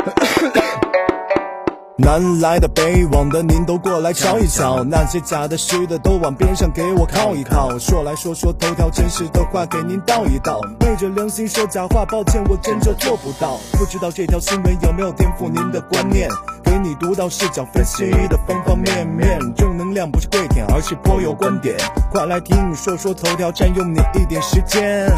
[2.02, 4.82] 南来的北往的，您都过来瞧一瞧。
[4.82, 7.78] 那些假的虚的，都往边上给我靠一靠。
[7.78, 10.60] 说来说说头条，真实的话给您道一道。
[10.80, 13.60] 昧着良心说假话，抱歉，我真就做不到。
[13.72, 16.28] 不知道这条新闻有没有颠覆您的观念？
[16.64, 21.76] 给你独到视角分析的方方面面，正能量不是跪舔，而是颇有观点。
[22.10, 25.12] 快来听说说头条，占用你一点时间。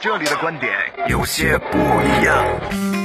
[0.00, 0.72] 这里的观点
[1.08, 2.97] 有些不一样。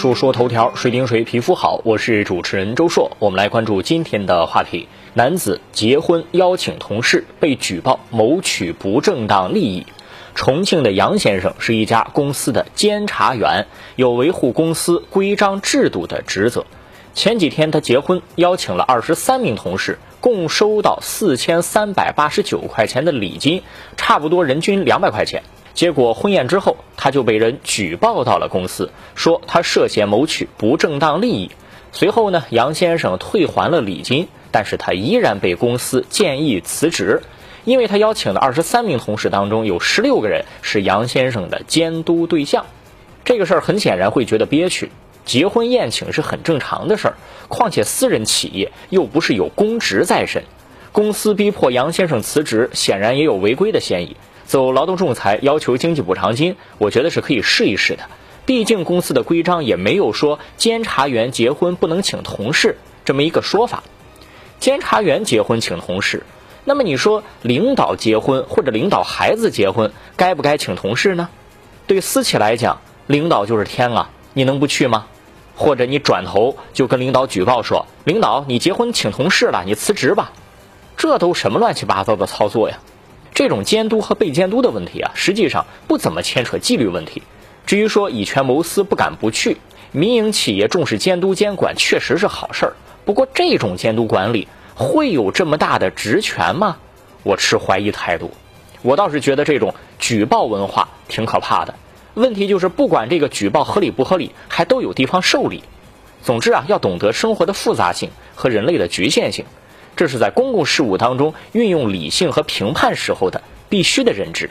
[0.00, 1.82] 说说头条，谁顶谁皮肤好？
[1.84, 9.84] 我是主持人周硕，我们来关注今天的话题：男子结婚邀请同事，被举报谋取不正当利益。
[10.34, 16.64] 重庆的杨先生是一家公司的监察员，有维护公司规章制度的职责。
[17.12, 23.62] 前几天他结婚，邀请了二十三名同事，共收到四千三百八十九块钱的礼金，
[23.98, 25.42] 差不多人均两百块钱。
[25.80, 31.52] 结果婚宴之后，他就被人举报到了公司，说他涉嫌谋取不正当利益。
[31.90, 37.22] 随后呢，杨先生退还了礼金，但是他依然被公司建议辞职，
[37.64, 42.66] 因为他邀请的二十三名同事当中有十六个人是杨先生的监督对象。
[43.24, 44.90] 这个事儿很显然会觉得憋屈。
[45.24, 47.14] 结婚宴请是很正常的事儿，
[47.48, 50.44] 况且私人企业又不是有公职在身，
[50.92, 54.16] 公司逼迫杨先生辞职，显然也有违规的嫌疑。
[54.44, 58.02] 走劳动仲裁要求经济补偿金，我觉得是可以试一试的。
[58.44, 63.84] 毕竟公司的规章也没有说监察员结婚不能请同事这么一个说法。
[64.58, 66.24] 监察员结婚请同事，
[66.64, 71.28] 那么你说领导结婚或者领导孩子结婚，该不该请同事呢？
[71.86, 75.06] 对私企来讲，领导就是天啊，你能不去吗？
[75.54, 80.32] 或者你转头就跟领导举报说，领导你结婚请同事了，你辞职吧？
[81.00, 82.78] 这都什么乱七八糟的操作呀？
[83.32, 87.22] 这种监督和被监督的问题啊，实际上不怎么牵扯纪律问题。
[87.64, 89.56] 至于说以权谋私不敢不去，
[89.92, 92.72] 民营企业重视监督监管确实是好事儿。
[93.06, 96.76] 不过这种监督管理会有这么大的职权吗？
[97.22, 98.30] 我持怀疑态度。
[98.82, 101.76] 我倒是觉得这种举报文化挺可怕的。
[102.12, 105.64] 问题就是不管这个举报合理不合理，还都有地方受理。
[106.22, 109.46] 总之啊，要懂得生活的复杂性和人类的局限性。
[110.00, 114.48] 这是在公共事务当中运用理性和评判时候的必须的认知。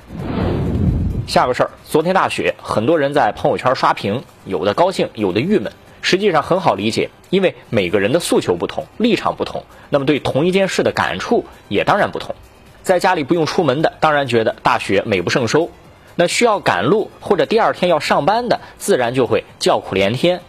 [1.26, 5.74] 下个事儿，昨天大雪，很多人在朋友圈刷屏，有的高兴，有的郁闷。
[6.04, 12.36] 实际上很好理解，因为每个人的诉求不同，立场不同，那么对同一件事的感触也当然不同。
[12.84, 15.72] 在家里不用出门的，当然觉得大雪美不胜收；
[16.14, 20.42] 那需要赶路或者第二天要上班的，自然就会叫苦连天。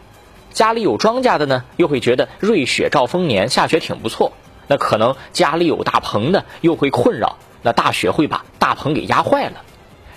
[0.52, 4.34] 家里有庄稼的呢，又会觉得瑞雪兆丰年，下雪挺不错。
[4.70, 9.64] 那可能家里有大棚的，又会困扰，那大雪会把大棚给压坏了。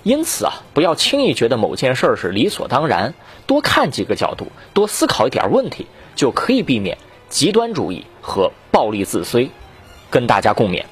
[0.03, 3.16] 因此啊，不要轻易觉得某件事儿是理所当然，
[3.47, 7.00] 多看几个角度，多思考一点问题，就可以避免
[7.30, 9.50] 极端主义和暴力自摧。
[10.12, 10.84] 跟大家共勉。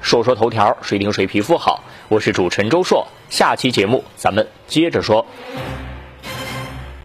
[0.00, 1.84] 说说头条，谁顶谁皮肤好。
[2.08, 5.26] 我是主持人周硕，下期节目咱们接着说。